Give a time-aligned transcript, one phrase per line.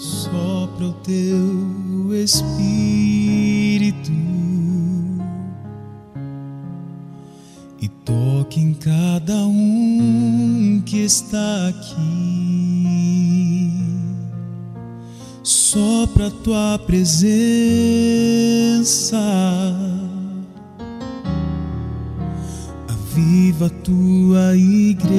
[0.00, 4.10] Sopra o teu espírito
[7.78, 12.00] e toque em cada um que está aqui.
[15.42, 17.28] Sopra a tua presença.
[22.88, 25.10] Aviva a tua igreja.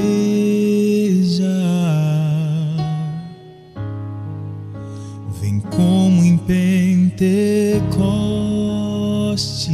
[9.32, 9.72] Pentecoste,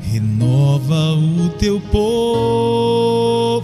[0.00, 3.60] renova o teu povo,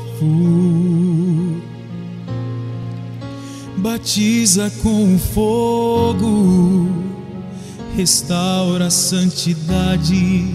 [3.79, 6.89] batiza com fogo,
[7.97, 10.55] restaura a santidade,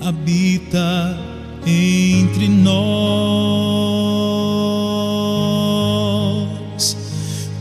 [0.00, 1.16] habita
[1.64, 2.88] entre nós.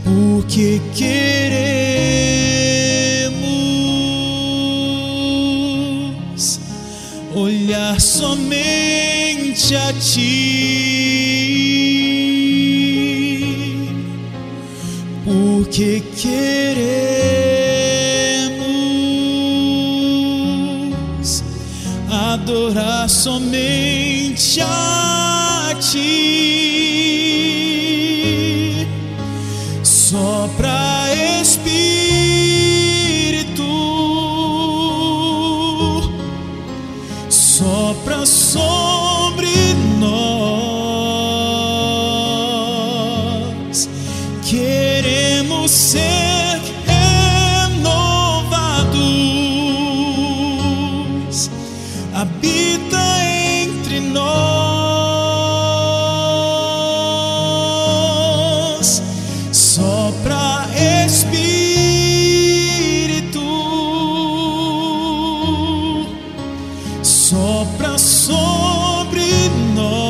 [0.04, 1.37] Porque queremos
[8.00, 10.28] somente a Ti,
[15.26, 16.84] porque queremos
[22.10, 26.38] adorar somente a Ti.
[29.84, 30.57] Sopra
[45.68, 47.92] ser renovados.
[52.14, 53.04] Habita
[53.64, 54.38] entre nós.
[59.52, 60.68] Sopra
[61.06, 61.38] Espírito,
[67.04, 70.08] sopra sobre nós.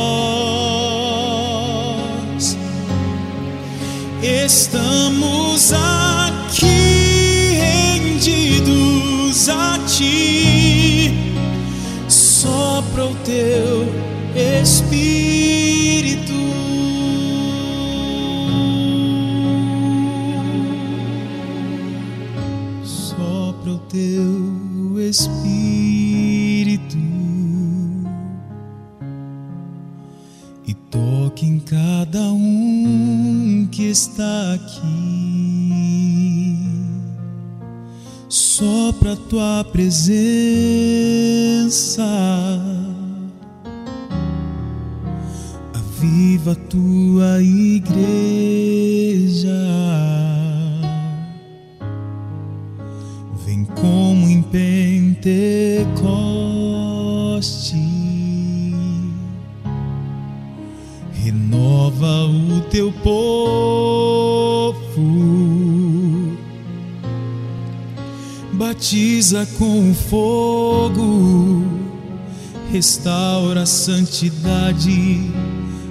[5.58, 7.58] Estamos aqui
[7.98, 11.12] rendidos a Ti.
[12.08, 13.88] Sopra o Teu
[14.62, 16.32] Espírito.
[22.84, 26.98] Sopra o Teu Espírito
[30.68, 35.47] e toque em cada um que está aqui.
[38.88, 40.18] Sopra tua presença.
[45.74, 47.92] Aviva tua igreja.
[53.46, 55.36] Vem como em Pentecoste.
[61.12, 63.67] Renova o teu povo,
[68.68, 71.64] batiza com fogo,
[72.70, 75.32] restaura a santidade,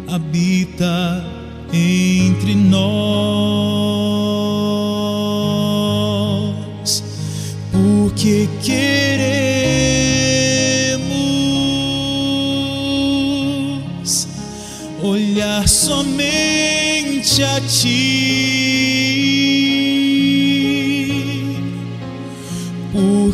[0.07, 1.25] habita
[1.73, 2.83] entre nós,
[7.73, 9.09] porque queremos
[15.03, 18.56] olhar somente a Ti,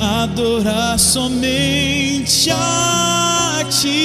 [0.00, 3.98] adorar somente a Ti.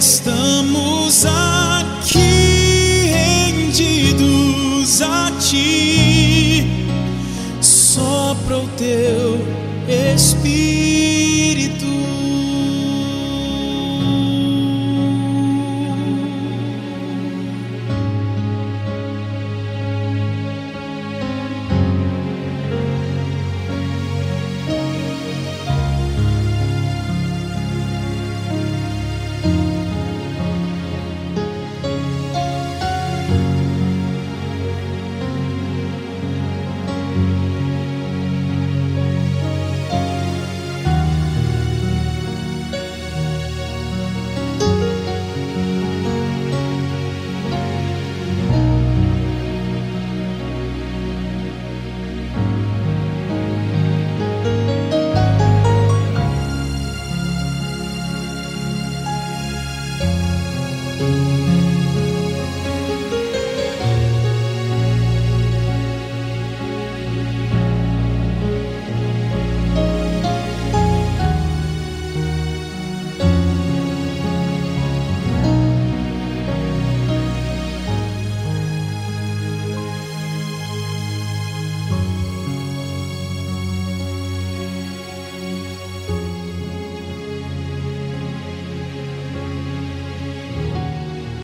[0.02, 6.88] estamos aqui rendidos a Ti,
[7.62, 9.38] sopra o Teu
[10.16, 11.31] Espírito.